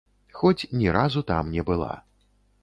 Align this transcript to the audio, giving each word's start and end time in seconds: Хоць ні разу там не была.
Хоць 0.37 0.69
ні 0.79 0.89
разу 0.95 1.23
там 1.33 1.53
не 1.59 1.67
была. 1.69 1.93